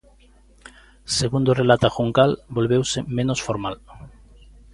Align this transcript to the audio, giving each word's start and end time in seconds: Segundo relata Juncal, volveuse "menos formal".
Segundo 1.19 1.57
relata 1.61 1.93
Juncal, 1.95 2.31
volveuse 2.57 2.99
"menos 3.17 3.39
formal". 3.47 3.75